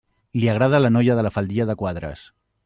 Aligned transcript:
Li 0.43 0.47
agrada 0.53 0.79
la 0.81 0.91
noia 0.95 1.17
de 1.19 1.27
la 1.27 1.33
faldilla 1.37 1.69
de 1.73 1.77
quadres. 1.83 2.25